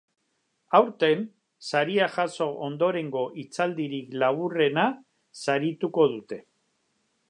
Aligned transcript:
Aurten, 0.77 1.21
saria 1.67 2.07
jaso 2.15 2.49
ondorengo 2.69 3.23
hitzaldirik 3.43 4.19
laburrena 4.25 4.91
sarituko 5.45 6.13
dute. 6.17 6.47